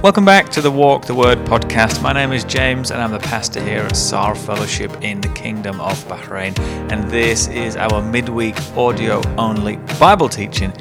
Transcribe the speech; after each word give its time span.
Welcome 0.00 0.24
back 0.24 0.48
to 0.50 0.60
the 0.60 0.70
Walk 0.70 1.06
the 1.06 1.14
Word 1.14 1.38
podcast. 1.38 2.00
My 2.02 2.12
name 2.12 2.30
is 2.30 2.44
James 2.44 2.92
and 2.92 3.02
I'm 3.02 3.10
the 3.10 3.18
pastor 3.18 3.60
here 3.60 3.80
at 3.80 3.96
Saar 3.96 4.36
Fellowship 4.36 4.92
in 5.02 5.20
the 5.20 5.28
Kingdom 5.30 5.80
of 5.80 5.98
Bahrain. 6.04 6.56
And 6.92 7.10
this 7.10 7.48
is 7.48 7.76
our 7.76 8.00
midweek 8.00 8.54
audio 8.76 9.20
only 9.36 9.78
Bible 9.98 10.28
teaching. 10.28 10.72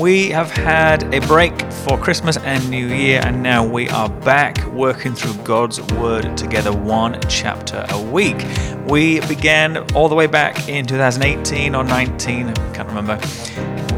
We 0.00 0.30
have 0.30 0.50
had 0.50 1.14
a 1.14 1.20
break 1.26 1.52
for 1.70 1.98
Christmas 1.98 2.38
and 2.38 2.70
New 2.70 2.86
Year, 2.86 3.20
and 3.22 3.42
now 3.42 3.66
we 3.66 3.90
are 3.90 4.08
back 4.08 4.64
working 4.68 5.14
through 5.14 5.40
God's 5.44 5.82
Word 5.92 6.34
together, 6.34 6.72
one 6.72 7.20
chapter 7.28 7.84
a 7.90 8.02
week. 8.02 8.46
We 8.88 9.20
began 9.28 9.76
all 9.94 10.08
the 10.08 10.14
way 10.14 10.26
back 10.26 10.70
in 10.70 10.86
2018 10.86 11.74
or 11.74 11.84
19, 11.84 12.48
I 12.48 12.54
can't 12.72 12.88
remember, 12.88 13.18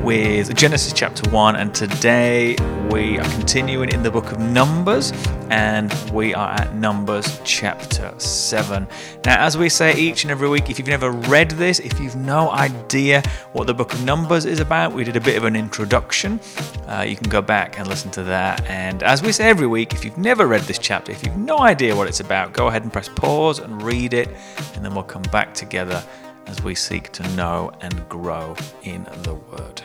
with 0.07 0.54
Genesis 0.54 0.93
chapter 0.93 1.29
1, 1.30 1.57
and 1.57 1.75
today 1.75 2.55
we 2.92 3.19
are 3.19 3.28
continuing 3.30 3.88
in 3.88 4.05
the 4.05 4.10
book 4.10 4.30
of 4.30 4.38
Numbers, 4.38 5.10
and 5.51 5.92
we 6.12 6.32
are 6.32 6.51
at 6.51 6.77
Numbers 6.77 7.41
chapter 7.42 8.15
7. 8.16 8.87
Now, 9.24 9.45
as 9.45 9.59
we 9.59 9.69
say 9.69 9.96
each 9.96 10.23
and 10.23 10.30
every 10.30 10.48
week, 10.48 10.70
if 10.70 10.79
you've 10.79 10.87
never 10.87 11.10
read 11.10 11.51
this, 11.51 11.80
if 11.80 11.98
you've 11.98 12.15
no 12.15 12.52
idea 12.52 13.20
what 13.52 13.66
the 13.66 13.74
book 13.74 13.92
of 13.95 14.05
Numbers 14.05 14.45
is 14.45 14.60
about, 14.60 14.92
we 14.92 15.02
did 15.02 15.16
a 15.16 15.20
bit 15.20 15.37
of 15.37 15.42
an 15.42 15.56
introduction. 15.56 16.38
Uh, 16.87 17.04
you 17.04 17.16
can 17.16 17.29
go 17.29 17.43
back 17.43 17.77
and 17.80 17.88
listen 17.88 18.12
to 18.12 18.23
that. 18.23 18.65
And 18.66 19.02
as 19.02 19.23
we 19.23 19.32
say 19.32 19.48
every 19.48 19.66
week, 19.66 19.93
if 19.93 20.04
you've 20.04 20.18
never 20.18 20.46
read 20.46 20.62
this 20.62 20.79
chapter, 20.79 21.10
if 21.10 21.27
you've 21.27 21.37
no 21.37 21.59
idea 21.59 21.96
what 21.96 22.07
it's 22.07 22.20
about, 22.20 22.52
go 22.52 22.68
ahead 22.68 22.84
and 22.84 22.93
press 22.93 23.09
pause 23.09 23.59
and 23.59 23.82
read 23.82 24.15
it, 24.15 24.29
and 24.77 24.84
then 24.84 24.95
we'll 24.95 25.02
come 25.02 25.23
back 25.32 25.52
together 25.52 26.01
as 26.46 26.62
we 26.62 26.74
seek 26.74 27.12
to 27.12 27.28
know 27.36 27.70
and 27.80 28.09
grow 28.09 28.56
in 28.82 29.04
the 29.23 29.34
Word. 29.34 29.82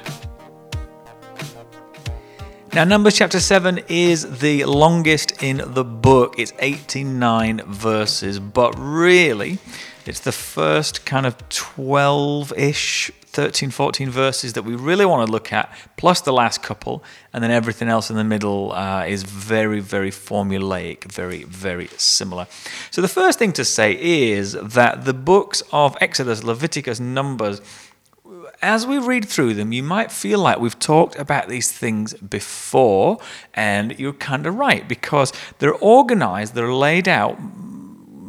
Now, 2.74 2.86
Numbers 2.86 3.16
chapter 3.18 3.42
7 3.42 3.82
is 3.90 4.40
the 4.40 4.64
longest 4.64 5.44
in 5.44 5.62
the 5.74 5.84
book. 5.84 6.36
It's 6.38 6.54
89 6.60 7.64
verses, 7.66 8.40
but 8.40 8.74
really, 8.78 9.58
it's 10.06 10.22
the 10.22 10.32
first 10.32 11.06
kind 11.06 11.26
of 11.26 11.36
12 11.50 12.54
ish, 12.56 13.12
13, 13.32 13.72
14 13.72 14.10
verses 14.10 14.54
that 14.54 14.64
we 14.64 14.76
really 14.76 15.06
want 15.06 15.26
to 15.26 15.32
look 15.32 15.54
at, 15.54 15.74
plus 15.98 16.22
the 16.22 16.34
last 16.34 16.62
couple, 16.62 17.04
and 17.34 17.44
then 17.44 17.52
everything 17.52 17.88
else 17.88 18.10
in 18.10 18.18
the 18.18 18.24
middle 18.24 18.72
uh, 18.74 19.06
is 19.06 19.24
very, 19.24 19.80
very 19.80 20.12
formulaic, 20.12 21.06
very, 21.06 21.44
very 21.44 21.88
similar. 21.98 22.48
So, 22.92 23.02
the 23.02 23.08
first 23.08 23.40
thing 23.40 23.54
to 23.54 23.66
say 23.66 23.98
is 24.02 24.54
that 24.54 25.06
the 25.06 25.14
books 25.14 25.64
of 25.72 25.98
Exodus, 26.02 26.44
Leviticus, 26.44 27.00
Numbers, 27.00 27.62
as 28.62 28.86
we 28.86 29.00
read 29.00 29.28
through 29.28 29.56
them, 29.56 29.72
you 29.72 29.82
might 29.82 30.12
feel 30.12 30.40
like 30.40 30.60
we've 30.60 30.78
talked 30.78 31.18
about 31.18 31.48
these 31.48 31.72
things 31.72 32.14
before, 32.14 33.20
and 33.54 33.98
you're 34.00 34.14
kind 34.14 34.46
of 34.46 34.56
right 34.56 34.88
because 34.88 35.34
they're 35.60 35.74
organized, 35.74 36.54
they're 36.54 36.74
laid 36.74 37.08
out 37.08 37.40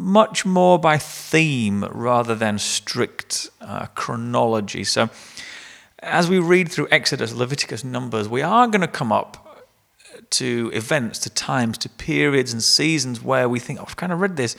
much 0.03 0.45
more 0.45 0.79
by 0.79 0.99
theme 0.99 1.85
rather 1.85 2.35
than 2.35 2.59
strict 2.59 3.49
uh, 3.61 3.87
chronology. 3.95 4.85
So, 4.85 5.09
as 6.01 6.29
we 6.29 6.41
read 6.41 6.69
through 6.69 6.89
Exodus, 6.91 7.33
Leviticus, 7.33 7.85
Numbers, 7.85 8.29
we 8.29 8.43
are 8.43 8.67
going 8.67 8.81
to 8.81 8.89
come 8.89 9.13
up 9.13 9.65
to 10.31 10.71
events, 10.75 11.21
to 11.21 11.31
times, 11.31 11.79
to 11.79 11.89
periods 11.89 12.53
and 12.53 12.63
seasons 12.63 13.23
where 13.23 13.49
we 13.49 13.61
think, 13.61 13.79
oh, 13.79 13.85
I've 13.87 13.97
kind 13.97 14.13
of 14.13 14.21
read 14.21 14.37
this 14.37 14.57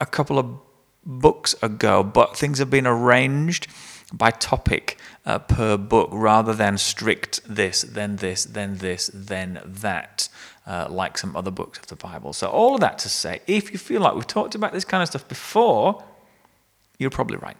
a 0.00 0.06
couple 0.06 0.38
of 0.38 0.58
books 1.04 1.54
ago, 1.62 2.02
but 2.02 2.36
things 2.36 2.58
have 2.58 2.70
been 2.70 2.86
arranged 2.86 3.66
by 4.12 4.30
topic 4.30 4.98
uh, 5.26 5.38
per 5.38 5.76
book 5.76 6.08
rather 6.12 6.54
than 6.54 6.78
strict 6.78 7.40
this, 7.46 7.82
then 7.82 8.16
this, 8.16 8.44
then 8.44 8.78
this, 8.78 9.10
then 9.12 9.60
that, 9.64 10.30
uh, 10.68 10.86
like 10.90 11.16
some 11.16 11.34
other 11.34 11.50
books 11.50 11.78
of 11.78 11.86
the 11.86 11.96
Bible. 11.96 12.34
So, 12.34 12.46
all 12.48 12.74
of 12.74 12.80
that 12.82 12.98
to 13.00 13.08
say, 13.08 13.40
if 13.46 13.72
you 13.72 13.78
feel 13.78 14.02
like 14.02 14.14
we've 14.14 14.26
talked 14.26 14.54
about 14.54 14.72
this 14.74 14.84
kind 14.84 15.02
of 15.02 15.08
stuff 15.08 15.26
before, 15.26 16.04
you're 16.98 17.10
probably 17.10 17.38
right. 17.38 17.56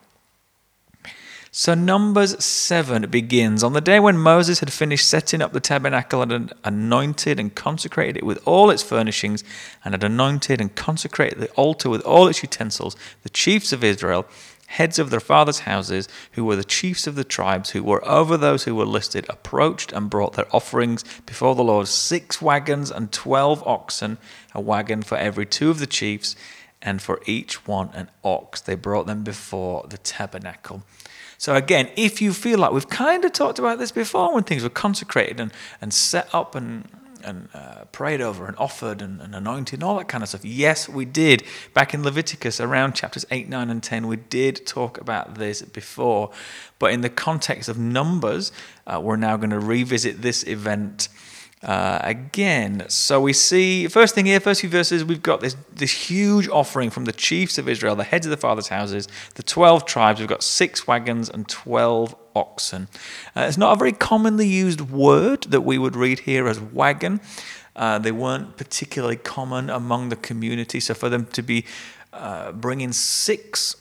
So, 1.50 1.72
Numbers 1.72 2.44
7 2.44 3.08
begins 3.10 3.64
on 3.64 3.72
the 3.72 3.80
day 3.80 3.98
when 3.98 4.18
Moses 4.18 4.60
had 4.60 4.70
finished 4.70 5.08
setting 5.08 5.40
up 5.40 5.54
the 5.54 5.60
tabernacle 5.60 6.20
and 6.20 6.52
anointed 6.62 7.40
and 7.40 7.54
consecrated 7.54 8.18
it 8.18 8.26
with 8.26 8.46
all 8.46 8.68
its 8.68 8.82
furnishings, 8.82 9.42
and 9.82 9.94
had 9.94 10.04
anointed 10.04 10.60
and 10.60 10.74
consecrated 10.74 11.38
the 11.38 11.50
altar 11.52 11.88
with 11.88 12.02
all 12.02 12.28
its 12.28 12.42
utensils. 12.42 12.94
The 13.22 13.30
chiefs 13.30 13.72
of 13.72 13.82
Israel 13.82 14.26
heads 14.68 14.98
of 14.98 15.10
their 15.10 15.18
fathers' 15.20 15.60
houses, 15.60 16.08
who 16.32 16.44
were 16.44 16.56
the 16.56 16.62
chiefs 16.62 17.06
of 17.06 17.14
the 17.14 17.24
tribes, 17.24 17.70
who 17.70 17.82
were 17.82 18.06
over 18.06 18.36
those 18.36 18.64
who 18.64 18.74
were 18.74 18.84
listed, 18.84 19.26
approached 19.28 19.92
and 19.92 20.10
brought 20.10 20.34
their 20.34 20.54
offerings 20.54 21.04
before 21.24 21.54
the 21.54 21.64
Lord 21.64 21.88
six 21.88 22.40
wagons 22.42 22.90
and 22.90 23.10
twelve 23.10 23.66
oxen, 23.66 24.18
a 24.54 24.60
wagon 24.60 25.02
for 25.02 25.16
every 25.16 25.46
two 25.46 25.70
of 25.70 25.78
the 25.78 25.86
chiefs, 25.86 26.36
and 26.82 27.00
for 27.00 27.20
each 27.26 27.66
one 27.66 27.90
an 27.94 28.10
ox. 28.22 28.60
They 28.60 28.74
brought 28.74 29.06
them 29.06 29.24
before 29.24 29.86
the 29.88 29.98
tabernacle. 29.98 30.82
So, 31.38 31.54
again, 31.54 31.88
if 31.96 32.20
you 32.20 32.32
feel 32.32 32.58
like 32.58 32.72
we've 32.72 32.90
kind 32.90 33.24
of 33.24 33.32
talked 33.32 33.58
about 33.58 33.78
this 33.78 33.92
before 33.92 34.34
when 34.34 34.44
things 34.44 34.64
were 34.64 34.68
consecrated 34.68 35.40
and, 35.40 35.52
and 35.80 35.94
set 35.94 36.28
up 36.34 36.54
and 36.54 36.88
and 37.24 37.48
uh, 37.54 37.84
prayed 37.92 38.20
over 38.20 38.46
and 38.46 38.56
offered 38.56 39.02
and, 39.02 39.20
and, 39.20 39.34
anointed 39.34 39.80
and 39.80 39.84
all 39.84 39.98
that 39.98 40.08
kind 40.08 40.22
of 40.22 40.28
stuff. 40.28 40.44
Yes, 40.44 40.88
we 40.88 41.04
did. 41.04 41.42
Back 41.74 41.94
in 41.94 42.02
Leviticus, 42.02 42.60
around 42.60 42.94
chapters 42.94 43.24
8, 43.30 43.48
9, 43.48 43.70
and 43.70 43.82
10, 43.82 44.06
we 44.06 44.16
did 44.16 44.66
talk 44.66 45.00
about 45.00 45.36
this 45.36 45.62
before. 45.62 46.30
But 46.78 46.92
in 46.92 47.00
the 47.00 47.10
context 47.10 47.68
of 47.68 47.78
Numbers, 47.78 48.52
uh, 48.86 49.00
we're 49.02 49.16
now 49.16 49.36
going 49.36 49.50
to 49.50 49.60
revisit 49.60 50.22
this 50.22 50.46
event 50.46 51.08
uh, 51.62 51.98
again. 52.02 52.84
So 52.88 53.20
we 53.20 53.32
see, 53.32 53.88
first 53.88 54.14
thing 54.14 54.26
here, 54.26 54.40
first 54.40 54.60
few 54.60 54.70
verses, 54.70 55.04
we've 55.04 55.22
got 55.22 55.40
this, 55.40 55.56
this 55.72 55.90
huge 55.90 56.48
offering 56.48 56.90
from 56.90 57.04
the 57.04 57.12
chiefs 57.12 57.58
of 57.58 57.68
Israel, 57.68 57.96
the 57.96 58.04
heads 58.04 58.26
of 58.26 58.30
the 58.30 58.36
fathers' 58.36 58.68
houses, 58.68 59.08
the 59.34 59.42
12 59.42 59.84
tribes. 59.84 60.20
We've 60.20 60.28
got 60.28 60.42
six 60.42 60.86
wagons 60.86 61.28
and 61.28 61.48
12 61.48 62.14
oxen. 62.36 62.88
Uh, 63.34 63.42
it's 63.42 63.58
not 63.58 63.72
a 63.72 63.78
very 63.78 63.92
commonly 63.92 64.46
used 64.46 64.80
word 64.80 65.42
that 65.44 65.62
we 65.62 65.78
would 65.78 65.96
read 65.96 66.20
here 66.20 66.46
as 66.46 66.60
wagon. 66.60 67.20
Uh, 67.74 67.98
they 67.98 68.12
weren't 68.12 68.56
particularly 68.56 69.16
common 69.16 69.70
among 69.70 70.08
the 70.08 70.16
community. 70.16 70.80
So 70.80 70.94
for 70.94 71.08
them 71.08 71.26
to 71.26 71.42
be 71.42 71.64
uh, 72.12 72.52
bringing 72.52 72.92
six 72.92 73.76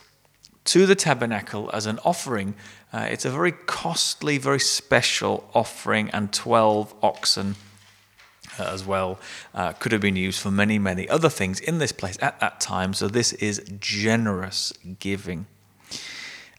to 0.66 0.86
the 0.86 0.96
tabernacle 0.96 1.70
as 1.74 1.86
an 1.86 2.00
offering, 2.04 2.56
uh, 2.92 3.08
it's 3.10 3.26
a 3.26 3.30
very 3.30 3.52
costly, 3.52 4.38
very 4.38 4.60
special 4.60 5.50
offering, 5.54 6.10
and 6.12 6.32
12 6.32 6.94
oxen 7.04 7.56
as 8.64 8.86
well 8.86 9.20
uh, 9.54 9.74
could 9.74 9.92
have 9.92 10.02
been 10.02 10.16
used 10.16 10.40
for 10.40 10.52
many, 10.52 10.80
many 10.80 11.08
other 11.10 11.30
things 11.30 11.60
in 11.60 11.78
this 11.78 11.92
place 11.92 12.18
at 12.22 12.40
that 12.40 12.60
time. 12.60 12.94
So 12.94 13.08
this 13.08 13.34
is 13.34 13.64
generous 13.80 14.74
giving. 15.00 15.48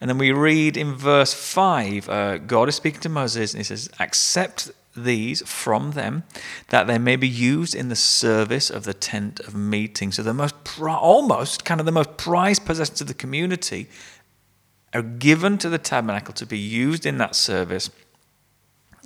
And 0.01 0.09
then 0.09 0.19
we 0.19 0.31
read 0.31 0.77
in 0.77 0.95
verse 0.95 1.35
5, 1.35 2.09
uh, 2.09 2.39
God 2.39 2.69
is 2.69 2.77
speaking 2.77 3.01
to 3.01 3.09
Moses 3.09 3.53
and 3.53 3.61
he 3.61 3.65
says, 3.65 3.91
Accept 3.99 4.71
these 5.05 5.43
from 5.49 5.93
them 5.93 6.25
that 6.69 6.87
they 6.87 6.99
may 6.99 7.17
be 7.17 7.29
used 7.29 7.75
in 7.75 7.89
the 7.89 7.97
service 7.97 8.71
of 8.71 8.85
the 8.85 8.95
tent 8.95 9.41
of 9.41 9.55
meeting. 9.55 10.13
So 10.13 10.23
the 10.23 10.35
most, 10.35 10.55
almost 10.81 11.65
kind 11.65 11.81
of 11.81 11.87
the 11.87 11.93
most 11.93 12.17
prized 12.17 12.65
possessions 12.65 13.01
of 13.01 13.09
the 13.09 13.15
community 13.15 13.89
are 14.93 15.03
given 15.03 15.59
to 15.59 15.69
the 15.69 15.79
tabernacle 15.79 16.35
to 16.35 16.47
be 16.47 16.59
used 16.59 17.05
in 17.05 17.19
that 17.19 17.35
service. 17.35 17.91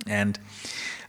And 0.07 0.39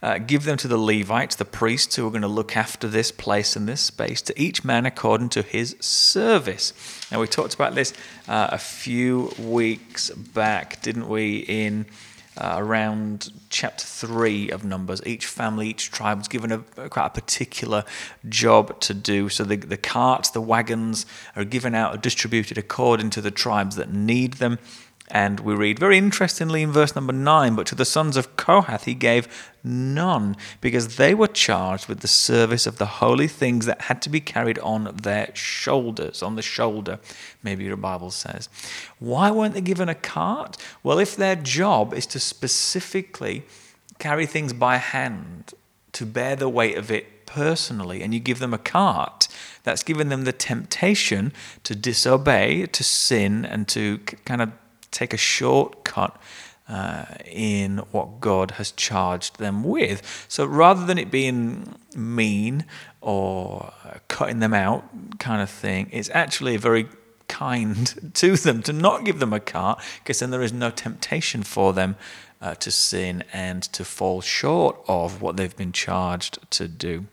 uh, 0.03 0.19
give 0.19 0.45
them 0.45 0.57
to 0.59 0.69
the 0.69 0.79
Levites, 0.79 1.37
the 1.37 1.45
priests 1.45 1.97
who 1.97 2.07
are 2.07 2.11
going 2.11 2.23
to 2.23 2.29
look 2.29 2.57
after 2.57 2.89
this 2.89 3.11
place 3.11 3.57
and 3.57 3.69
this 3.69 3.81
space, 3.81 4.23
to 4.23 4.41
each 4.41 4.65
man 4.65 4.87
according 4.87 5.29
to 5.31 5.43
his 5.43 5.77
service. 5.81 6.73
Now, 7.11 7.21
we 7.21 7.27
talked 7.27 7.55
about 7.55 7.75
this 7.75 7.93
uh, 8.29 8.49
a 8.53 8.59
few 8.59 9.33
weeks 9.39 10.11
back, 10.11 10.83
didn't 10.83 11.09
we, 11.09 11.39
in 11.39 11.87
uh, 12.37 12.57
around 12.59 13.33
chapter 13.49 13.85
3 13.85 14.51
of 14.51 14.65
Numbers. 14.65 15.01
Each 15.07 15.27
family, 15.27 15.69
each 15.69 15.91
tribe 15.91 16.19
was 16.19 16.29
given 16.29 16.51
a, 16.51 16.59
quite 16.89 17.07
a 17.07 17.11
particular 17.11 17.85
job 18.29 18.81
to 18.81 18.95
do. 18.95 19.29
So 19.29 19.45
the, 19.45 19.57
the 19.57 19.77
carts, 19.77 20.31
the 20.31 20.41
wagons 20.41 21.07
are 21.37 21.45
given 21.45 21.75
out, 21.75 21.95
or 21.95 21.99
distributed 21.99 22.59
according 22.59 23.11
to 23.11 23.21
the 23.21 23.31
tribes 23.31 23.77
that 23.77 23.93
need 23.93 24.35
them. 24.35 24.59
And 25.09 25.41
we 25.41 25.55
read 25.55 25.79
very 25.79 25.99
interestingly 25.99 26.63
in 26.63 26.73
verse 26.73 26.95
number 26.95 27.13
9 27.13 27.55
But 27.55 27.67
to 27.67 27.75
the 27.75 27.85
sons 27.85 28.17
of 28.17 28.37
Kohath 28.37 28.85
he 28.85 28.95
gave 28.95 29.53
none, 29.63 30.37
because 30.61 30.97
they 30.97 31.15
were 31.15 31.29
charged 31.29 31.89
with 31.89 32.01
the 32.01 32.09
service 32.09 32.67
of 32.67 32.79
the 32.79 32.87
holy 32.87 33.29
things 33.29 33.67
that 33.67 33.83
had 33.83 34.01
to 34.03 34.09
be 34.09 34.21
carried 34.21 34.59
on 34.61 34.97
their 35.03 35.31
shoulders, 35.35 36.23
on 36.23 36.37
the 36.37 36.43
shoulder, 36.43 36.99
maybe 37.43 37.65
your 37.65 37.77
Bible 37.77 38.11
says. 38.11 38.49
Why 38.99 39.31
weren't 39.31 39.55
they 39.55 39.61
given 39.61 39.89
a 39.89 39.95
cart? 39.95 40.57
Well, 40.83 40.99
if 40.99 41.17
their 41.17 41.37
job 41.37 41.93
is 41.93 42.07
to 42.07 42.21
specifically 42.21 43.45
carry 43.99 44.27
things 44.27 44.53
by 44.53 44.79
hand, 44.79 45.53
to 45.93 46.07
bear 46.07 46.35
the 46.35 46.49
weight 46.49 46.77
of 46.77 46.91
it 46.91 47.27
personally, 47.27 48.03
and 48.03 48.15
you 48.15 48.21
give 48.21 48.39
them 48.39 48.55
a 48.55 48.59
cart, 48.59 49.29
that's 49.65 49.83
given 49.83 50.09
them 50.09 50.25
the 50.25 50.33
temptation 50.33 51.33
to 51.63 51.75
disobey, 51.75 52.67
to 52.67 52.85
sin, 52.85 53.45
and 53.45 53.69
to 53.69 53.99
kind 54.25 54.43
of 54.43 54.51
take 54.95 55.13
a 55.13 55.19
shortcut 55.19 56.17
uh, 56.69 57.05
in 57.27 57.79
what 57.91 58.21
God 58.21 58.53
has 58.53 58.73
charged 58.73 59.39
them 59.39 59.63
with. 59.63 60.27
So 60.29 60.47
rather 60.47 60.87
than 60.87 60.97
it 60.97 61.11
being 61.11 61.75
mean 61.95 62.65
or 63.01 63.73
cutting 64.09 64.39
them 64.39 64.55
out 64.55 64.85
kind 65.19 65.43
of 65.43 65.51
thing, 65.51 65.89
it's 65.93 66.11
actually 66.11 66.57
very 66.57 66.89
kind 67.29 68.11
to 68.15 68.37
them 68.37 68.63
to 68.63 68.73
not 68.73 69.05
give 69.05 69.19
them 69.19 69.33
a 69.33 69.41
cart 69.41 69.83
because 69.99 70.21
then 70.21 70.31
there 70.31 70.43
is 70.43 70.53
no 70.53 70.71
temptation 70.71 71.43
for 71.43 71.73
them 71.73 71.97
uh, 72.41 72.55
to 72.55 72.71
sin 72.71 73.25
and 73.33 73.63
to 73.63 73.85
fall 73.85 74.21
short 74.21 74.77
of 74.89 75.21
what 75.21 75.37
they've 75.37 75.57
been 75.57 75.73
charged 75.73 76.39
to 76.51 76.69
do. 76.69 77.07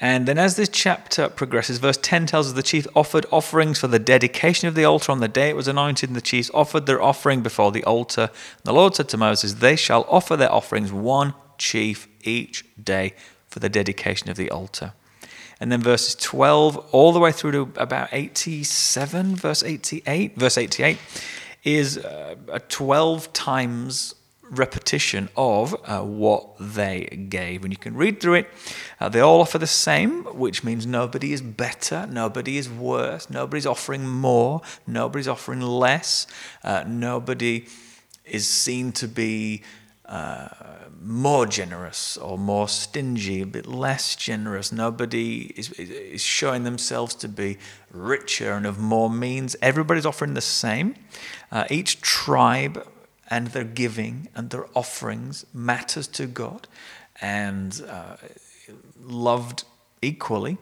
And 0.00 0.26
then, 0.26 0.38
as 0.38 0.54
this 0.54 0.68
chapter 0.68 1.28
progresses, 1.28 1.78
verse 1.78 1.98
10 2.00 2.26
tells 2.26 2.46
us 2.46 2.52
the 2.52 2.62
chief 2.62 2.86
offered 2.94 3.26
offerings 3.32 3.80
for 3.80 3.88
the 3.88 3.98
dedication 3.98 4.68
of 4.68 4.76
the 4.76 4.84
altar 4.84 5.10
on 5.10 5.18
the 5.18 5.26
day 5.26 5.48
it 5.50 5.56
was 5.56 5.66
anointed, 5.66 6.08
and 6.08 6.16
the 6.16 6.20
chiefs 6.20 6.50
offered 6.54 6.86
their 6.86 7.02
offering 7.02 7.42
before 7.42 7.72
the 7.72 7.82
altar. 7.82 8.30
And 8.30 8.64
the 8.64 8.72
Lord 8.72 8.94
said 8.94 9.08
to 9.08 9.16
Moses, 9.16 9.54
They 9.54 9.74
shall 9.74 10.06
offer 10.08 10.36
their 10.36 10.52
offerings 10.52 10.92
one 10.92 11.34
chief 11.58 12.06
each 12.22 12.64
day 12.82 13.14
for 13.48 13.58
the 13.58 13.68
dedication 13.68 14.30
of 14.30 14.36
the 14.36 14.50
altar. 14.50 14.92
And 15.60 15.72
then 15.72 15.82
verses 15.82 16.14
12 16.14 16.76
all 16.92 17.12
the 17.12 17.18
way 17.18 17.32
through 17.32 17.52
to 17.52 17.80
about 17.80 18.10
87, 18.12 19.34
verse 19.34 19.64
88, 19.64 20.36
verse 20.36 20.56
88 20.56 20.98
is 21.64 21.98
uh, 21.98 22.36
a 22.52 22.60
12 22.60 23.32
times 23.32 24.14
repetition 24.50 25.28
of 25.36 25.74
uh, 25.84 26.02
what 26.02 26.54
they 26.58 27.26
gave. 27.28 27.64
And 27.64 27.72
you 27.72 27.76
can 27.76 27.94
read 27.94 28.20
through 28.20 28.34
it. 28.34 28.48
Uh, 29.00 29.08
they 29.08 29.20
all 29.20 29.40
offer 29.40 29.58
the 29.58 29.66
same, 29.66 30.24
which 30.24 30.64
means 30.64 30.86
nobody 30.86 31.32
is 31.32 31.42
better, 31.42 32.06
nobody 32.06 32.58
is 32.58 32.68
worse, 32.68 33.28
nobody's 33.30 33.66
offering 33.66 34.06
more, 34.06 34.62
nobody's 34.86 35.28
offering 35.28 35.60
less, 35.60 36.26
uh, 36.64 36.84
nobody 36.86 37.66
is 38.24 38.46
seen 38.46 38.92
to 38.92 39.08
be. 39.08 39.62
Uh, 40.06 40.48
more 41.00 41.46
generous 41.46 42.16
or 42.16 42.38
more 42.38 42.68
stingy, 42.68 43.42
a 43.42 43.46
bit 43.46 43.66
less 43.66 44.16
generous. 44.16 44.72
Nobody 44.72 45.52
is, 45.56 45.70
is 45.72 46.22
showing 46.22 46.64
themselves 46.64 47.14
to 47.16 47.28
be 47.28 47.58
richer 47.90 48.52
and 48.52 48.66
of 48.66 48.78
more 48.78 49.10
means. 49.10 49.54
Everybody's 49.62 50.06
offering 50.06 50.34
the 50.34 50.40
same. 50.40 50.94
Uh, 51.52 51.64
each 51.70 52.00
tribe 52.00 52.86
and 53.28 53.48
their 53.48 53.64
giving 53.64 54.28
and 54.34 54.50
their 54.50 54.66
offerings 54.74 55.44
matters 55.52 56.06
to 56.08 56.26
God 56.26 56.66
and 57.20 57.82
uh, 57.88 58.16
loved 59.00 59.64
equally, 60.02 60.58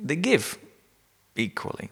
they 0.00 0.16
give 0.16 0.58
equally. 1.36 1.90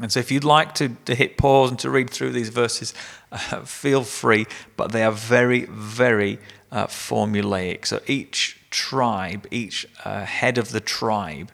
And 0.00 0.10
so, 0.10 0.18
if 0.18 0.30
you'd 0.30 0.44
like 0.44 0.74
to, 0.76 0.96
to 1.04 1.14
hit 1.14 1.36
pause 1.36 1.70
and 1.70 1.78
to 1.80 1.90
read 1.90 2.08
through 2.08 2.32
these 2.32 2.48
verses, 2.48 2.94
uh, 3.30 3.60
feel 3.64 4.02
free, 4.02 4.46
but 4.76 4.92
they 4.92 5.02
are 5.02 5.12
very, 5.12 5.66
very 5.66 6.38
uh, 6.72 6.86
formulaic. 6.86 7.86
So, 7.86 8.00
each 8.06 8.58
tribe, 8.70 9.46
each 9.50 9.86
uh, 10.04 10.24
head 10.24 10.56
of 10.56 10.70
the 10.70 10.80
tribe, 10.80 11.52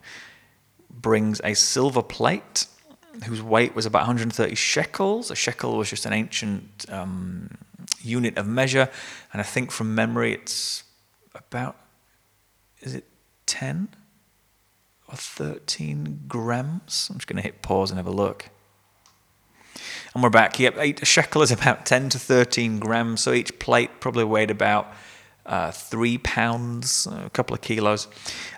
brings 0.88 1.40
a 1.42 1.54
silver 1.54 2.02
plate 2.02 2.66
whose 3.24 3.42
weight 3.42 3.74
was 3.74 3.86
about 3.86 4.00
130 4.00 4.54
shekels. 4.54 5.30
A 5.30 5.34
shekel 5.34 5.76
was 5.76 5.90
just 5.90 6.06
an 6.06 6.12
ancient 6.12 6.86
um, 6.88 7.56
unit 8.00 8.36
of 8.36 8.46
measure, 8.46 8.88
and 9.32 9.40
I 9.40 9.44
think 9.44 9.70
from 9.70 9.94
memory 9.94 10.32
it's 10.32 10.84
about 11.34 11.76
is 12.80 12.94
it 12.94 13.04
10 13.46 13.88
or 15.08 15.16
13 15.16 16.24
grams? 16.28 17.08
I'm 17.10 17.16
just 17.16 17.26
going 17.26 17.36
to 17.36 17.42
hit 17.42 17.62
pause 17.62 17.90
and 17.90 17.98
have 17.98 18.06
a 18.06 18.10
look. 18.10 18.50
And 20.14 20.22
we're 20.22 20.30
back. 20.30 20.58
Yep, 20.58 20.76
eight, 20.78 21.02
a 21.02 21.04
shekel 21.04 21.42
is 21.42 21.50
about 21.50 21.84
10 21.84 22.10
to 22.10 22.18
13 22.18 22.78
grams, 22.78 23.20
so 23.20 23.32
each 23.32 23.58
plate 23.58 24.00
probably 24.00 24.24
weighed 24.24 24.50
about 24.50 24.92
uh, 25.46 25.70
three 25.70 26.18
pounds, 26.18 27.06
a 27.06 27.30
couple 27.30 27.54
of 27.54 27.60
kilos. 27.60 28.08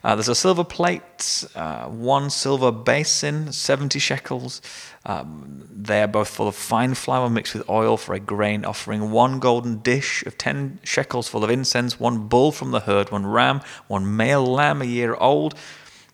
Uh, 0.02 0.14
there's 0.14 0.28
a 0.28 0.34
silver 0.34 0.64
plate, 0.64 1.44
uh, 1.54 1.86
one 1.86 2.30
silver 2.30 2.72
basin, 2.72 3.52
70 3.52 3.98
shekels. 3.98 4.62
Um, 5.04 5.68
they 5.70 6.02
are 6.02 6.08
both 6.08 6.28
full 6.28 6.48
of 6.48 6.56
fine 6.56 6.94
flour 6.94 7.30
mixed 7.30 7.54
with 7.54 7.68
oil 7.68 7.96
for 7.96 8.14
a 8.14 8.20
grain 8.20 8.64
offering, 8.64 9.10
one 9.10 9.38
golden 9.38 9.78
dish 9.78 10.24
of 10.26 10.38
10 10.38 10.80
shekels 10.82 11.28
full 11.28 11.44
of 11.44 11.50
incense, 11.50 12.00
one 12.00 12.26
bull 12.26 12.52
from 12.52 12.70
the 12.70 12.80
herd, 12.80 13.10
one 13.10 13.26
ram, 13.26 13.60
one 13.86 14.16
male 14.16 14.44
lamb 14.44 14.82
a 14.82 14.86
year 14.86 15.14
old. 15.14 15.54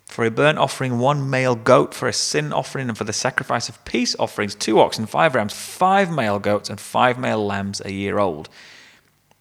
For 0.07 0.25
a 0.25 0.31
burnt 0.31 0.59
offering, 0.59 0.99
one 0.99 1.29
male 1.31 1.57
goat 1.57 1.95
for 1.95 2.07
a 2.07 2.13
sin 2.13 2.53
offering, 2.53 2.89
and 2.89 2.97
for 2.97 3.05
the 3.05 3.13
sacrifice 3.13 3.69
of 3.69 3.83
peace 3.85 4.15
offerings, 4.19 4.55
two 4.55 4.79
oxen, 4.79 5.07
five 5.07 5.35
rams, 5.35 5.55
five 5.55 6.11
male 6.11 6.39
goats, 6.39 6.69
and 6.69 6.79
five 6.79 7.19
male 7.19 7.45
lambs 7.45 7.81
a 7.85 7.91
year 7.91 8.19
old. 8.19 8.49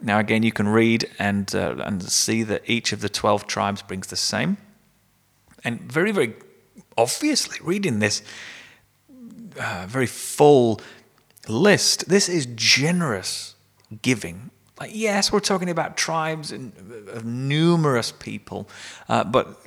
Now, 0.03 0.19
again, 0.19 0.44
you 0.44 0.51
can 0.51 0.67
read 0.67 1.09
and, 1.17 1.53
uh, 1.55 1.75
and 1.85 2.03
see 2.03 2.44
that 2.44 2.69
each 2.69 2.91
of 2.91 3.00
the 3.00 3.09
12 3.09 3.47
tribes 3.47 3.81
brings 3.81 4.07
the 4.07 4.17
same. 4.17 4.57
And 5.63 5.79
very, 5.79 6.11
very 6.11 6.35
obviously, 6.97 7.57
reading 7.63 8.00
this 8.00 8.21
uh, 9.57 9.85
very 9.88 10.07
full 10.07 10.81
list, 11.47 12.09
this 12.09 12.27
is 12.27 12.47
generous 12.55 13.55
giving. 14.01 14.51
Like, 14.79 14.91
yes, 14.94 15.31
we're 15.31 15.39
talking 15.39 15.69
about 15.69 15.95
tribes 15.95 16.51
and 16.51 16.73
of 17.07 17.23
numerous 17.23 18.11
people, 18.11 18.67
uh, 19.07 19.23
but 19.23 19.57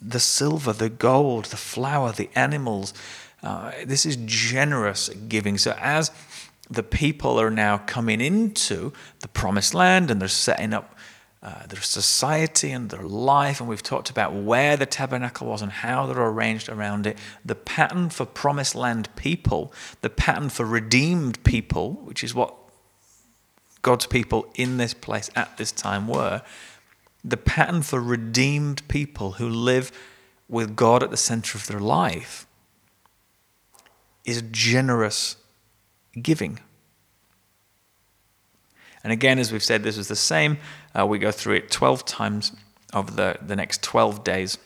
the 0.00 0.20
silver, 0.20 0.72
the 0.72 0.88
gold, 0.88 1.46
the 1.46 1.56
flour, 1.56 2.12
the 2.12 2.30
animals, 2.34 2.94
uh, 3.42 3.72
this 3.84 4.06
is 4.06 4.16
generous 4.24 5.08
giving. 5.28 5.58
So, 5.58 5.76
as 5.80 6.10
the 6.70 6.82
people 6.82 7.40
are 7.40 7.50
now 7.50 7.78
coming 7.78 8.20
into 8.20 8.92
the 9.20 9.28
promised 9.28 9.74
land 9.74 10.10
and 10.10 10.20
they're 10.20 10.28
setting 10.28 10.72
up 10.72 10.96
uh, 11.42 11.66
their 11.66 11.80
society 11.80 12.70
and 12.70 12.90
their 12.90 13.02
life. 13.02 13.60
And 13.60 13.68
we've 13.68 13.82
talked 13.82 14.10
about 14.10 14.32
where 14.32 14.76
the 14.76 14.86
tabernacle 14.86 15.48
was 15.48 15.60
and 15.60 15.72
how 15.72 16.06
they're 16.06 16.22
arranged 16.22 16.68
around 16.68 17.06
it. 17.06 17.18
The 17.44 17.56
pattern 17.56 18.10
for 18.10 18.24
promised 18.24 18.74
land 18.74 19.08
people, 19.16 19.72
the 20.02 20.10
pattern 20.10 20.50
for 20.50 20.64
redeemed 20.64 21.42
people, 21.42 21.94
which 22.04 22.22
is 22.22 22.34
what 22.34 22.54
God's 23.82 24.06
people 24.06 24.46
in 24.54 24.76
this 24.76 24.94
place 24.94 25.30
at 25.34 25.56
this 25.56 25.72
time 25.72 26.06
were. 26.06 26.42
The 27.24 27.36
pattern 27.36 27.82
for 27.82 28.00
redeemed 28.00 28.86
people 28.86 29.32
who 29.32 29.48
live 29.48 29.90
with 30.48 30.76
God 30.76 31.02
at 31.02 31.10
the 31.10 31.16
center 31.16 31.58
of 31.58 31.66
their 31.66 31.80
life 31.80 32.46
is 34.24 34.42
generous 34.52 35.36
giving. 36.20 36.58
And 39.04 39.12
again, 39.12 39.38
as 39.38 39.52
we've 39.52 39.64
said, 39.64 39.82
this 39.82 39.98
is 39.98 40.08
the 40.08 40.16
same. 40.16 40.58
Uh, 40.98 41.06
we 41.06 41.18
go 41.18 41.32
through 41.32 41.54
it 41.54 41.70
12 41.70 42.04
times 42.04 42.52
over 42.92 43.10
the, 43.10 43.38
the 43.44 43.56
next 43.56 43.82
12 43.82 44.22
days. 44.22 44.58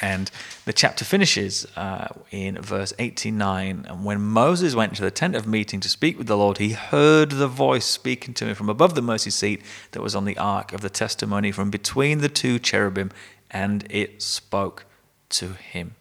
And 0.00 0.30
the 0.64 0.72
chapter 0.72 1.04
finishes 1.04 1.64
uh, 1.76 2.08
in 2.32 2.60
verse 2.60 2.92
89. 2.98 3.86
And 3.88 4.04
when 4.04 4.20
Moses 4.20 4.74
went 4.74 4.96
to 4.96 5.02
the 5.02 5.12
tent 5.12 5.36
of 5.36 5.46
meeting 5.46 5.78
to 5.80 5.88
speak 5.88 6.18
with 6.18 6.26
the 6.26 6.36
Lord, 6.36 6.58
he 6.58 6.70
heard 6.70 7.30
the 7.30 7.46
voice 7.46 7.84
speaking 7.84 8.34
to 8.34 8.46
him 8.46 8.54
from 8.56 8.68
above 8.68 8.96
the 8.96 9.02
mercy 9.02 9.30
seat 9.30 9.62
that 9.92 10.02
was 10.02 10.16
on 10.16 10.24
the 10.24 10.36
ark 10.36 10.72
of 10.72 10.80
the 10.80 10.90
testimony 10.90 11.52
from 11.52 11.70
between 11.70 12.18
the 12.18 12.28
two 12.28 12.58
cherubim, 12.58 13.12
and 13.50 13.86
it 13.90 14.22
spoke 14.22 14.86
to 15.28 15.52
him. 15.52 15.94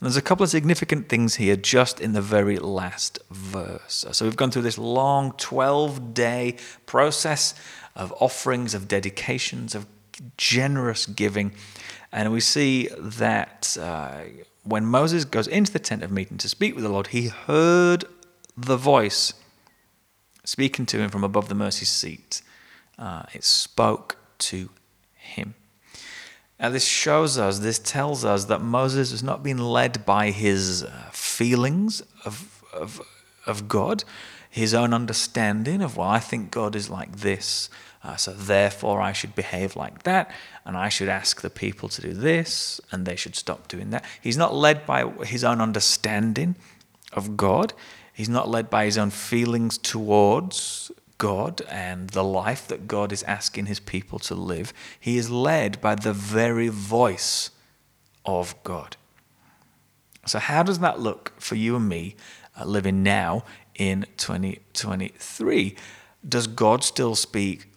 And 0.00 0.06
there's 0.06 0.16
a 0.16 0.22
couple 0.22 0.44
of 0.44 0.50
significant 0.50 1.08
things 1.08 1.36
here 1.36 1.56
just 1.56 2.00
in 2.00 2.12
the 2.12 2.22
very 2.22 2.56
last 2.56 3.18
verse. 3.30 4.04
So 4.12 4.24
we've 4.24 4.36
gone 4.36 4.52
through 4.52 4.62
this 4.62 4.78
long 4.78 5.32
12 5.32 6.14
day 6.14 6.56
process 6.86 7.54
of 7.96 8.14
offerings, 8.20 8.74
of 8.74 8.86
dedications, 8.86 9.74
of 9.74 9.86
generous 10.36 11.04
giving. 11.06 11.52
And 12.12 12.32
we 12.32 12.40
see 12.40 12.88
that 12.96 13.76
uh, 13.80 14.20
when 14.62 14.86
Moses 14.86 15.24
goes 15.24 15.48
into 15.48 15.72
the 15.72 15.80
tent 15.80 16.04
of 16.04 16.12
meeting 16.12 16.38
to 16.38 16.48
speak 16.48 16.76
with 16.76 16.84
the 16.84 16.90
Lord, 16.90 17.08
he 17.08 17.28
heard 17.28 18.04
the 18.56 18.76
voice 18.76 19.34
speaking 20.44 20.86
to 20.86 20.98
him 20.98 21.10
from 21.10 21.24
above 21.24 21.48
the 21.48 21.54
mercy 21.56 21.84
seat. 21.84 22.40
Uh, 22.96 23.24
it 23.34 23.42
spoke 23.42 24.16
to 24.38 24.70
him. 25.14 25.54
Now, 26.60 26.70
this 26.70 26.84
shows 26.84 27.38
us, 27.38 27.60
this 27.60 27.78
tells 27.78 28.24
us 28.24 28.46
that 28.46 28.60
Moses 28.60 29.12
was 29.12 29.22
not 29.22 29.44
being 29.44 29.58
led 29.58 30.04
by 30.04 30.30
his 30.30 30.82
uh, 30.82 31.10
feelings 31.12 32.02
of, 32.24 32.64
of, 32.72 33.00
of 33.46 33.68
God, 33.68 34.02
his 34.50 34.74
own 34.74 34.92
understanding 34.92 35.80
of, 35.82 35.96
well, 35.96 36.08
I 36.08 36.18
think 36.18 36.50
God 36.50 36.74
is 36.74 36.90
like 36.90 37.18
this, 37.18 37.70
uh, 38.02 38.16
so 38.16 38.32
therefore 38.32 39.00
I 39.00 39.12
should 39.12 39.36
behave 39.36 39.76
like 39.76 40.02
that, 40.02 40.32
and 40.64 40.76
I 40.76 40.88
should 40.88 41.08
ask 41.08 41.42
the 41.42 41.50
people 41.50 41.88
to 41.90 42.02
do 42.02 42.12
this, 42.12 42.80
and 42.90 43.06
they 43.06 43.16
should 43.16 43.36
stop 43.36 43.68
doing 43.68 43.90
that. 43.90 44.04
He's 44.20 44.36
not 44.36 44.52
led 44.52 44.84
by 44.84 45.08
his 45.24 45.44
own 45.44 45.60
understanding 45.60 46.56
of 47.12 47.36
God. 47.36 47.72
He's 48.12 48.28
not 48.28 48.48
led 48.48 48.68
by 48.68 48.84
his 48.84 48.98
own 48.98 49.10
feelings 49.10 49.78
towards 49.78 50.90
God 51.18 51.62
and 51.68 52.10
the 52.10 52.24
life 52.24 52.66
that 52.68 52.88
God 52.88 53.12
is 53.12 53.22
asking 53.24 53.66
his 53.66 53.80
people 53.80 54.18
to 54.20 54.34
live, 54.34 54.72
he 54.98 55.18
is 55.18 55.30
led 55.30 55.80
by 55.80 55.94
the 55.94 56.12
very 56.12 56.68
voice 56.68 57.50
of 58.24 58.54
God. 58.64 58.96
So, 60.26 60.38
how 60.38 60.62
does 60.62 60.78
that 60.80 61.00
look 61.00 61.32
for 61.38 61.54
you 61.54 61.76
and 61.76 61.88
me 61.88 62.16
uh, 62.58 62.64
living 62.64 63.02
now 63.02 63.44
in 63.78 64.04
2023. 64.16 65.76
Does 66.28 66.46
God 66.46 66.82
still 66.84 67.14
speak 67.14 67.72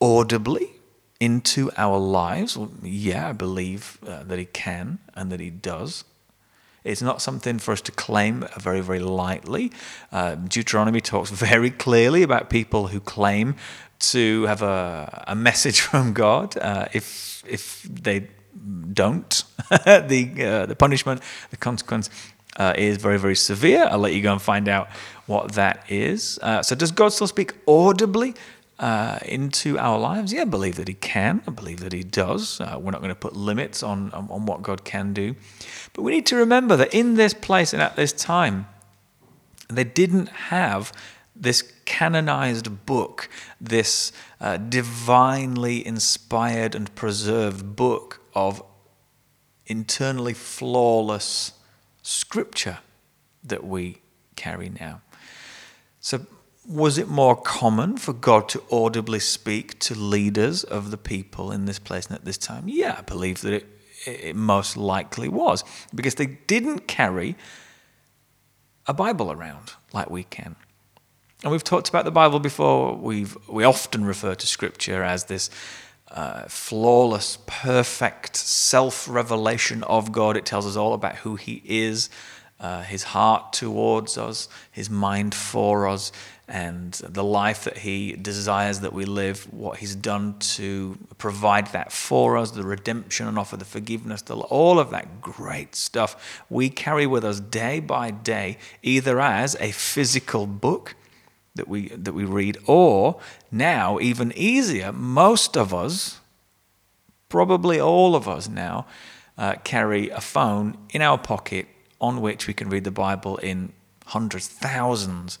audibly 0.00 0.72
into 1.18 1.70
our 1.76 1.98
lives? 1.98 2.56
Well, 2.56 2.70
yeah, 2.82 3.30
I 3.30 3.32
believe 3.32 3.98
uh, 4.06 4.22
that 4.24 4.38
He 4.38 4.44
can 4.44 4.98
and 5.14 5.32
that 5.32 5.40
He 5.40 5.50
does. 5.50 6.04
It's 6.86 7.02
not 7.02 7.20
something 7.20 7.58
for 7.58 7.72
us 7.72 7.80
to 7.82 7.92
claim 7.92 8.46
very, 8.58 8.80
very 8.80 9.00
lightly. 9.00 9.72
Uh, 10.12 10.36
Deuteronomy 10.36 11.00
talks 11.00 11.30
very 11.30 11.70
clearly 11.70 12.22
about 12.22 12.48
people 12.50 12.88
who 12.88 13.00
claim 13.00 13.56
to 13.98 14.44
have 14.44 14.62
a, 14.62 15.24
a 15.26 15.34
message 15.34 15.80
from 15.88 16.12
God. 16.12 16.56
Uh, 16.56 16.86
if 16.92 17.44
if 17.46 17.82
they 17.82 18.28
don't, 18.92 19.44
the 19.84 20.32
uh, 20.38 20.66
the 20.66 20.76
punishment, 20.76 21.22
the 21.50 21.56
consequence 21.56 22.10
uh, 22.56 22.72
is 22.76 22.96
very, 22.96 23.18
very 23.18 23.36
severe. 23.36 23.86
I'll 23.90 23.98
let 23.98 24.14
you 24.14 24.22
go 24.22 24.32
and 24.32 24.42
find 24.42 24.68
out 24.68 24.88
what 25.26 25.52
that 25.52 25.90
is. 25.90 26.38
Uh, 26.42 26.62
so, 26.62 26.74
does 26.74 26.90
God 26.90 27.12
still 27.12 27.26
speak 27.26 27.54
audibly 27.66 28.34
uh, 28.78 29.18
into 29.24 29.78
our 29.78 29.98
lives? 29.98 30.32
Yeah, 30.32 30.42
I 30.42 30.44
believe 30.44 30.76
that 30.76 30.88
He 30.88 30.94
can. 30.94 31.42
I 31.46 31.50
believe 31.50 31.80
that 31.80 31.92
He 31.92 32.02
does. 32.02 32.60
Uh, 32.60 32.78
we're 32.80 32.90
not 32.90 33.00
going 33.00 33.10
to 33.10 33.14
put 33.14 33.34
limits 33.34 33.82
on, 33.82 34.10
on, 34.12 34.28
on 34.30 34.46
what 34.46 34.62
God 34.62 34.84
can 34.84 35.12
do. 35.12 35.34
But 35.92 36.02
we 36.02 36.12
need 36.12 36.26
to 36.26 36.36
remember 36.36 36.76
that 36.76 36.94
in 36.94 37.14
this 37.14 37.34
place 37.34 37.72
and 37.72 37.82
at 37.82 37.96
this 37.96 38.12
time, 38.12 38.66
they 39.68 39.84
didn't 39.84 40.28
have 40.28 40.92
this 41.34 41.72
canonized 41.84 42.86
book, 42.86 43.28
this 43.60 44.12
uh, 44.40 44.56
divinely 44.56 45.86
inspired 45.86 46.74
and 46.74 46.94
preserved 46.94 47.76
book 47.76 48.20
of 48.34 48.62
internally 49.66 50.32
flawless 50.32 51.52
scripture 52.02 52.78
that 53.42 53.64
we 53.64 53.98
carry 54.36 54.68
now. 54.68 55.00
So, 56.00 56.26
was 56.68 56.98
it 56.98 57.08
more 57.08 57.36
common 57.36 57.96
for 57.96 58.12
God 58.12 58.48
to 58.50 58.62
audibly 58.70 59.20
speak 59.20 59.78
to 59.80 59.94
leaders 59.94 60.64
of 60.64 60.90
the 60.90 60.96
people 60.96 61.52
in 61.52 61.64
this 61.64 61.78
place 61.78 62.06
and 62.06 62.16
at 62.16 62.24
this 62.24 62.38
time? 62.38 62.64
Yeah, 62.66 62.96
I 62.98 63.02
believe 63.02 63.40
that 63.42 63.52
it, 63.52 63.66
it 64.06 64.36
most 64.36 64.76
likely 64.76 65.28
was 65.28 65.64
because 65.94 66.16
they 66.16 66.26
didn't 66.26 66.86
carry 66.86 67.36
a 68.86 68.94
Bible 68.94 69.32
around 69.32 69.72
like 69.92 70.10
we 70.10 70.24
can. 70.24 70.56
And 71.42 71.52
we've 71.52 71.64
talked 71.64 71.88
about 71.88 72.04
the 72.04 72.10
Bible 72.10 72.40
before. 72.40 72.96
We've 72.96 73.36
we 73.48 73.64
often 73.64 74.04
refer 74.04 74.34
to 74.34 74.46
Scripture 74.46 75.02
as 75.02 75.24
this 75.24 75.50
uh, 76.10 76.44
flawless, 76.48 77.38
perfect 77.46 78.36
self 78.36 79.08
revelation 79.08 79.82
of 79.84 80.12
God. 80.12 80.36
It 80.36 80.46
tells 80.46 80.66
us 80.66 80.76
all 80.76 80.94
about 80.94 81.16
who 81.16 81.36
He 81.36 81.62
is, 81.64 82.08
uh, 82.58 82.82
His 82.82 83.02
heart 83.02 83.52
towards 83.52 84.16
us, 84.16 84.48
His 84.70 84.88
mind 84.88 85.34
for 85.34 85.86
us, 85.86 86.10
and 86.48 86.92
the 86.92 87.24
life 87.24 87.64
that 87.64 87.78
He 87.78 88.12
desires 88.12 88.80
that 88.80 88.92
we 88.92 89.04
live, 89.04 89.52
what 89.52 89.78
He's 89.78 89.96
done 89.96 90.38
to 90.38 90.96
provide 91.18 91.68
that 91.68 91.90
for 91.90 92.36
us, 92.36 92.52
the 92.52 92.62
redemption 92.62 93.26
and 93.26 93.38
offer 93.38 93.56
the 93.56 93.64
forgiveness, 93.64 94.22
the, 94.22 94.36
all 94.36 94.78
of 94.78 94.90
that 94.90 95.20
great 95.20 95.74
stuff 95.74 96.44
we 96.48 96.70
carry 96.70 97.06
with 97.06 97.24
us 97.24 97.40
day 97.40 97.80
by 97.80 98.10
day, 98.10 98.58
either 98.82 99.20
as 99.20 99.56
a 99.60 99.72
physical 99.72 100.46
book 100.46 100.94
that 101.56 101.66
we 101.66 101.88
that 101.88 102.12
we 102.12 102.24
read 102.24 102.58
or 102.66 103.18
now 103.50 103.98
even 103.98 104.32
easier 104.36 104.92
most 104.92 105.56
of 105.56 105.74
us 105.74 106.20
probably 107.28 107.80
all 107.80 108.14
of 108.14 108.28
us 108.28 108.46
now 108.48 108.86
uh, 109.38 109.54
carry 109.64 110.08
a 110.10 110.20
phone 110.20 110.76
in 110.90 111.02
our 111.02 111.18
pocket 111.18 111.66
on 112.00 112.20
which 112.20 112.46
we 112.46 112.54
can 112.54 112.68
read 112.68 112.84
the 112.84 112.90
bible 112.90 113.38
in 113.38 113.72
hundreds 114.06 114.46
thousands 114.46 115.38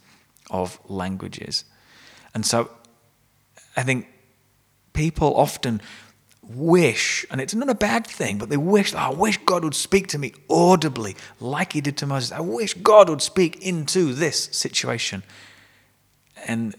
of 0.50 0.78
languages 0.88 1.64
and 2.34 2.44
so 2.44 2.70
i 3.76 3.82
think 3.82 4.06
people 4.92 5.36
often 5.36 5.80
wish, 6.48 7.26
and 7.30 7.40
it's 7.40 7.54
not 7.54 7.68
a 7.68 7.74
bad 7.74 8.06
thing, 8.06 8.38
but 8.38 8.48
they 8.48 8.56
wish, 8.56 8.94
oh, 8.94 8.98
I 8.98 9.10
wish 9.10 9.38
God 9.38 9.64
would 9.64 9.74
speak 9.74 10.06
to 10.08 10.18
me 10.18 10.32
audibly 10.48 11.16
like 11.40 11.72
he 11.72 11.80
did 11.80 11.96
to 11.98 12.06
Moses. 12.06 12.32
I 12.32 12.40
wish 12.40 12.74
God 12.74 13.08
would 13.08 13.22
speak 13.22 13.62
into 13.62 14.12
this 14.14 14.44
situation. 14.52 15.22
And 16.46 16.74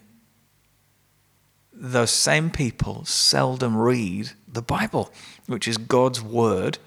those 1.73 2.11
same 2.11 2.49
people 2.49 3.05
seldom 3.05 3.75
read 3.75 4.31
the 4.47 4.61
Bible, 4.61 5.11
which 5.45 5.67
is 5.67 5.77
God's 5.77 6.21
word 6.21 6.79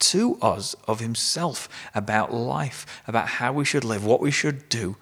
to 0.00 0.38
us 0.40 0.74
of 0.86 1.00
Himself 1.00 1.68
about 1.94 2.32
life, 2.32 3.02
about 3.06 3.28
how 3.28 3.52
we 3.52 3.64
should 3.64 3.84
live, 3.84 4.04
what 4.04 4.20
we 4.20 4.30
should 4.30 4.68
do. 4.68 4.96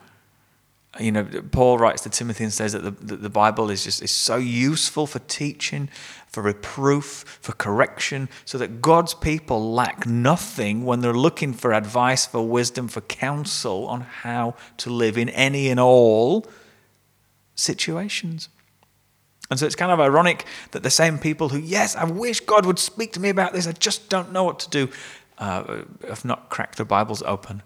You 0.98 1.12
know, 1.12 1.24
Paul 1.52 1.78
writes 1.78 2.02
to 2.02 2.10
Timothy 2.10 2.44
and 2.44 2.52
says 2.52 2.72
that 2.72 2.82
the, 2.82 2.90
that 2.90 3.22
the 3.22 3.30
Bible 3.30 3.70
is 3.70 3.84
just 3.84 4.02
is 4.02 4.10
so 4.10 4.36
useful 4.36 5.06
for 5.06 5.20
teaching, 5.20 5.88
for 6.26 6.42
reproof, 6.42 7.38
for 7.40 7.52
correction, 7.52 8.28
so 8.44 8.58
that 8.58 8.82
God's 8.82 9.14
people 9.14 9.72
lack 9.72 10.06
nothing 10.06 10.84
when 10.84 11.00
they're 11.00 11.12
looking 11.12 11.52
for 11.52 11.72
advice, 11.72 12.26
for 12.26 12.46
wisdom, 12.46 12.88
for 12.88 13.00
counsel 13.02 13.86
on 13.86 14.00
how 14.00 14.54
to 14.78 14.90
live 14.90 15.16
in 15.16 15.28
any 15.28 15.68
and 15.68 15.78
all 15.78 16.46
situations. 17.54 18.48
And 19.50 19.58
so 19.58 19.66
it's 19.66 19.76
kind 19.76 19.92
of 19.92 20.00
ironic 20.00 20.44
that 20.72 20.82
the 20.82 20.90
same 20.90 21.18
people 21.18 21.50
who, 21.50 21.58
yes, 21.58 21.96
I 21.96 22.04
wish 22.04 22.40
God 22.40 22.66
would 22.66 22.78
speak 22.78 23.12
to 23.12 23.20
me 23.20 23.28
about 23.28 23.52
this, 23.52 23.66
I 23.66 23.72
just 23.72 24.08
don't 24.08 24.32
know 24.32 24.44
what 24.44 24.58
to 24.60 24.70
do, 24.70 24.90
uh, 25.38 25.82
have 26.06 26.24
not 26.24 26.50
cracked 26.50 26.76
their 26.76 26.86
Bibles 26.86 27.22
open 27.22 27.62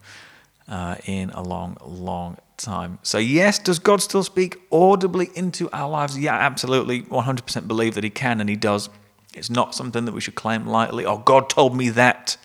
uh, 0.68 0.96
in 1.06 1.30
a 1.30 1.42
long, 1.42 1.76
long 1.84 2.36
time. 2.62 2.99
So, 3.02 3.19
yes, 3.19 3.59
does 3.59 3.78
God 3.78 4.00
still 4.00 4.23
speak 4.23 4.61
audibly 4.71 5.31
into 5.35 5.71
our 5.73 5.88
lives? 5.88 6.19
Yeah, 6.19 6.35
absolutely. 6.35 7.02
100% 7.02 7.69
believe 7.69 7.95
that 7.95 8.04
He 8.04 8.11
can 8.11 8.40
and 8.40 8.49
He 8.49 8.57
does. 8.57 8.88
It's 9.35 9.50
not 9.50 9.75
something 9.75 10.04
that 10.04 10.12
we 10.12 10.21
should 10.21 10.35
claim 10.35 10.66
lightly. 10.66 11.04
Oh, 11.04 11.19
God 11.19 11.49
told 11.49 11.76
me 11.76 11.88
that. 11.90 12.37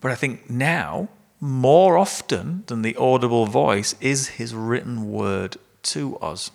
But 0.00 0.10
I 0.10 0.14
think 0.14 0.50
now, 0.50 1.08
more 1.40 1.96
often 1.96 2.64
than 2.66 2.82
the 2.82 2.96
audible 2.96 3.46
voice, 3.46 3.94
is 4.00 4.28
His 4.28 4.54
written 4.54 5.10
word 5.10 5.56
to 5.84 6.16
us. 6.18 6.50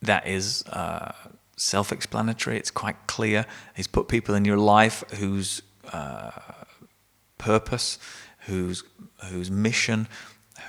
That 0.00 0.26
is 0.26 0.64
uh, 0.66 1.12
self 1.56 1.92
explanatory, 1.92 2.56
it's 2.56 2.70
quite 2.70 3.06
clear. 3.06 3.46
He's 3.74 3.86
put 3.86 4.08
people 4.08 4.34
in 4.34 4.44
your 4.44 4.58
life 4.58 5.04
whose 5.14 5.62
uh, 5.92 6.30
purpose, 7.38 7.98
whose, 8.46 8.84
whose 9.26 9.50
mission, 9.50 10.08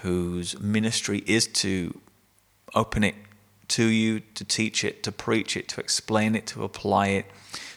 whose 0.01 0.59
ministry 0.59 1.23
is 1.25 1.47
to 1.47 1.99
open 2.75 3.03
it 3.03 3.15
to 3.69 3.85
you, 3.85 4.19
to 4.35 4.43
teach 4.43 4.83
it, 4.83 5.03
to 5.03 5.11
preach 5.11 5.55
it, 5.57 5.67
to 5.69 5.79
explain 5.79 6.35
it, 6.35 6.45
to 6.47 6.63
apply 6.63 7.07
it. 7.07 7.25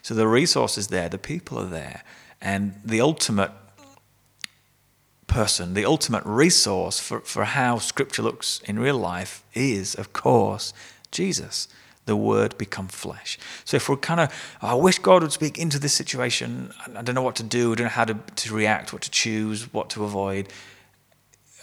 So 0.02 0.14
the 0.14 0.26
resources 0.26 0.88
there, 0.88 1.08
the 1.08 1.18
people 1.18 1.58
are 1.58 1.66
there, 1.66 2.02
and 2.40 2.74
the 2.84 3.00
ultimate 3.00 3.52
person, 5.26 5.74
the 5.74 5.84
ultimate 5.84 6.24
resource 6.24 7.00
for, 7.00 7.20
for 7.20 7.44
how 7.44 7.78
Scripture 7.78 8.22
looks 8.22 8.60
in 8.64 8.78
real 8.78 8.98
life 8.98 9.44
is, 9.54 9.94
of 9.94 10.12
course, 10.12 10.72
Jesus, 11.10 11.68
the 12.06 12.16
Word 12.16 12.56
become 12.56 12.88
flesh. 12.88 13.38
So 13.64 13.76
if 13.76 13.88
we're 13.88 13.96
kind 13.96 14.20
of, 14.20 14.32
oh, 14.62 14.68
I 14.68 14.74
wish 14.74 14.98
God 14.98 15.22
would 15.22 15.32
speak 15.32 15.58
into 15.58 15.78
this 15.78 15.92
situation, 15.92 16.72
I 16.96 17.02
don't 17.02 17.14
know 17.14 17.22
what 17.22 17.36
to 17.36 17.42
do, 17.42 17.72
I 17.72 17.74
don't 17.74 17.84
know 17.84 17.90
how 17.90 18.04
to, 18.04 18.14
to 18.14 18.54
react, 18.54 18.92
what 18.92 19.02
to 19.02 19.10
choose, 19.10 19.72
what 19.72 19.90
to 19.90 20.04
avoid, 20.04 20.48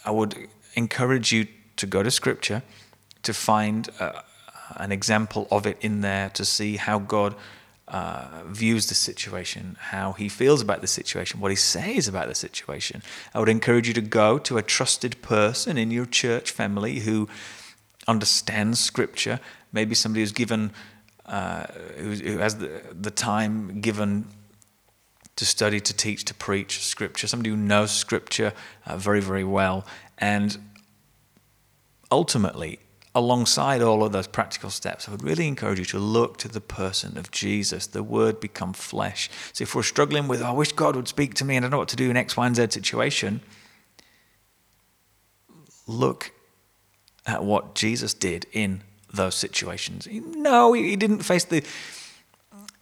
I 0.04 0.10
would 0.10 0.48
encourage 0.74 1.32
you 1.32 1.46
to 1.76 1.86
go 1.86 2.02
to 2.02 2.10
Scripture 2.10 2.62
to 3.22 3.32
find 3.34 3.88
uh, 3.98 4.20
an 4.76 4.92
example 4.92 5.48
of 5.50 5.66
it 5.66 5.78
in 5.80 6.02
there 6.02 6.30
to 6.30 6.44
see 6.44 6.76
how 6.76 6.98
God 6.98 7.34
uh, 7.88 8.42
views 8.46 8.86
the 8.88 8.94
situation, 8.94 9.76
how 9.78 10.12
he 10.12 10.28
feels 10.28 10.60
about 10.60 10.80
the 10.80 10.86
situation, 10.86 11.40
what 11.40 11.50
he 11.50 11.56
says 11.56 12.08
about 12.08 12.28
the 12.28 12.34
situation. 12.34 13.02
I 13.34 13.40
would 13.40 13.48
encourage 13.48 13.88
you 13.88 13.94
to 13.94 14.00
go 14.00 14.38
to 14.38 14.58
a 14.58 14.62
trusted 14.62 15.20
person 15.22 15.76
in 15.76 15.90
your 15.90 16.06
church 16.06 16.50
family 16.50 17.00
who 17.00 17.28
understands 18.06 18.80
Scripture, 18.80 19.40
maybe 19.74 19.94
somebody 19.94 20.22
who's 20.22 20.32
given, 20.32 20.72
uh, 21.26 21.66
who, 21.98 22.38
has 22.38 22.56
the, 22.56 22.80
the 22.98 23.10
time 23.10 23.80
given 23.80 24.26
to 25.36 25.44
study, 25.44 25.80
to 25.80 25.92
teach, 25.92 26.24
to 26.24 26.34
preach 26.34 26.82
Scripture, 26.82 27.26
somebody 27.26 27.50
who 27.50 27.56
knows 27.56 27.90
Scripture 27.90 28.52
uh, 28.86 28.96
very, 28.96 29.20
very 29.20 29.44
well. 29.44 29.84
And 30.16 30.56
ultimately, 32.10 32.78
alongside 33.16 33.82
all 33.82 34.04
of 34.04 34.12
those 34.12 34.28
practical 34.28 34.70
steps, 34.70 35.08
I 35.08 35.10
would 35.10 35.24
really 35.24 35.48
encourage 35.48 35.80
you 35.80 35.84
to 35.86 35.98
look 35.98 36.38
to 36.38 36.48
the 36.48 36.60
person 36.60 37.18
of 37.18 37.32
Jesus, 37.32 37.88
the 37.88 38.04
Word 38.04 38.38
become 38.38 38.72
flesh. 38.72 39.28
So 39.52 39.62
if 39.62 39.74
we're 39.74 39.82
struggling 39.82 40.28
with, 40.28 40.40
oh, 40.40 40.46
I 40.46 40.52
wish 40.52 40.72
God 40.72 40.94
would 40.94 41.08
speak 41.08 41.34
to 41.34 41.44
me 41.44 41.56
and 41.56 41.64
I 41.64 41.66
don't 41.66 41.72
know 41.72 41.78
what 41.78 41.88
to 41.88 41.96
do 41.96 42.10
in 42.10 42.16
X, 42.16 42.36
Y, 42.36 42.46
and 42.46 42.54
Z 42.54 42.68
situation, 42.70 43.40
look 45.88 46.30
at 47.26 47.42
what 47.42 47.74
Jesus 47.74 48.14
did 48.14 48.46
in 48.52 48.82
those 49.16 49.34
situations. 49.34 50.08
No, 50.10 50.72
he 50.72 50.96
didn't 50.96 51.20
face 51.20 51.44
the 51.44 51.62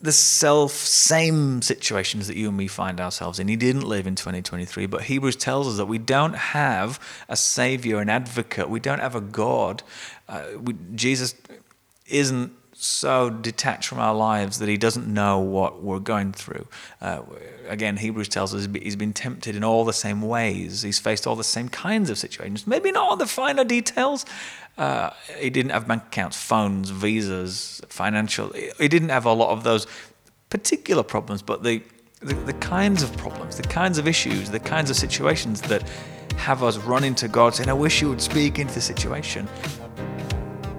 the 0.03 0.13
self 0.13 0.73
same 0.73 1.63
situations 1.63 2.27
that 2.27 2.37
you 2.37 2.49
and 2.49 2.57
me 2.57 2.67
find 2.67 3.01
ourselves 3.01 3.39
in. 3.39 3.47
He 3.47 3.55
didn't 3.55 3.83
live 3.83 4.07
in 4.07 4.17
2023, 4.17 4.87
but 4.87 5.03
Hebrews 5.05 5.37
tells 5.37 5.69
us 5.69 5.77
that 5.77 5.87
we 5.87 5.99
don't 5.99 6.35
have 6.35 6.99
a 7.29 7.37
savior, 7.37 8.01
an 8.01 8.09
advocate. 8.09 8.69
We 8.69 8.81
don't 8.81 8.99
have 8.99 9.15
a 9.15 9.21
God. 9.21 9.85
Uh, 10.29 10.43
we, 10.61 10.75
Jesus 10.95 11.37
isn't 12.09 12.53
so 12.83 13.31
detached 13.31 13.89
from 13.89 13.99
our 13.99 14.15
lives 14.15 14.59
that 14.59 14.69
he 14.69 14.77
doesn't 14.77 15.07
know 15.07 15.39
what 15.39 15.83
we're 15.83 16.01
going 16.01 16.33
through. 16.33 16.67
Uh, 17.01 17.23
again, 17.69 17.97
Hebrews 17.97 18.29
tells 18.29 18.55
us 18.55 18.69
he's 18.73 18.97
been 18.97 19.13
tempted 19.13 19.55
in 19.55 19.63
all 19.63 19.85
the 19.85 19.93
same 19.93 20.21
ways. 20.21 20.83
He's 20.83 20.99
faced 20.99 21.27
all 21.27 21.37
the 21.37 21.45
same 21.45 21.69
kinds 21.69 22.11
of 22.11 22.19
situations. 22.19 22.67
Maybe 22.67 22.91
not 22.91 23.11
all 23.11 23.17
the 23.17 23.27
finer 23.27 23.65
details. 23.65 24.27
Uh, 24.77 25.11
he 25.39 25.51
didn't 25.51 25.71
have 25.71 25.87
bank 25.87 26.05
accounts, 26.07 26.37
phones, 26.37 26.91
visas, 26.91 27.81
financial. 27.89 28.53
He 28.79 28.89
didn't 28.89 29.11
have 29.11 29.27
a 29.27 29.33
lot 29.33 29.51
of 29.51 29.63
those 29.63 29.87
particular 30.51 31.03
problems, 31.03 31.41
but 31.41 31.63
the, 31.63 31.83
the, 32.21 32.35
the 32.35 32.53
kinds 32.55 33.03
of 33.03 33.17
problems, 33.17 33.57
the 33.57 33.63
kinds 33.63 33.99
of 33.99 34.09
issues, 34.09 34.51
the 34.51 34.61
kinds 34.61 34.91
of 34.91 34.97
situations 34.97 35.61
that 35.63 35.89
have 36.37 36.63
us 36.63 36.79
running 36.79 37.15
to 37.15 37.29
God 37.29 37.55
saying, 37.55 37.69
I 37.69 37.75
wish 37.75 38.03
you 38.03 38.09
would 38.09 38.21
speak 38.21 38.59
into 38.59 38.75
the 38.75 38.81
situation. 38.81 39.49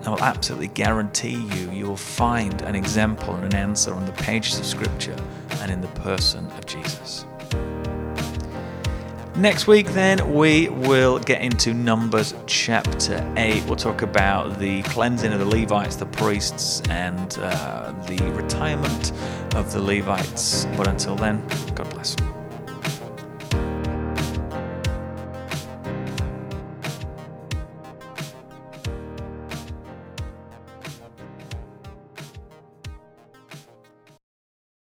I 0.06 0.10
will 0.10 0.22
absolutely 0.22 0.68
guarantee 0.68 1.48
you, 1.56 1.72
you 1.72 1.86
will 1.88 1.96
find 1.96 2.62
an 2.64 2.76
example 2.76 3.36
and 3.36 3.46
an 3.46 3.56
answer 3.56 3.94
on 3.94 4.06
the 4.06 4.12
pages 4.14 4.60
of 4.60 4.66
Scripture 4.66 5.16
and 5.62 5.72
in 5.72 5.80
the 5.80 5.88
person 5.88 6.46
of 6.52 6.66
Jesus. 6.66 7.26
Next 9.36 9.66
week, 9.66 9.88
then, 9.94 10.34
we 10.34 10.70
will 10.70 11.18
get 11.18 11.42
into 11.42 11.74
Numbers 11.74 12.36
chapter 12.46 13.34
8. 13.36 13.66
We'll 13.66 13.76
talk 13.76 14.04
about 14.04 14.60
the 14.60 14.84
cleansing 14.84 15.34
of 15.34 15.40
the 15.40 15.46
Levites, 15.46 15.96
the 15.96 16.06
priests, 16.06 16.82
and 16.90 17.36
uh, 17.40 17.94
the 18.06 18.18
retirement 18.34 19.12
of 19.56 19.72
the 19.74 19.82
Levites. 19.82 20.66
But 20.78 20.88
until 20.88 21.16
then, 21.16 21.44
God 21.74 21.90
bless. 21.90 22.16